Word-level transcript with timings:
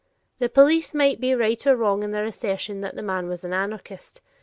The 0.39 0.49
police 0.49 0.95
might 0.95 1.19
be 1.19 1.35
right 1.35 1.67
or 1.67 1.75
wrong 1.75 2.01
in 2.01 2.09
their 2.09 2.25
assertion 2.25 2.81
that 2.81 2.95
the 2.95 3.03
man 3.03 3.27
was 3.27 3.43
an 3.43 3.53
anarchist. 3.53 4.19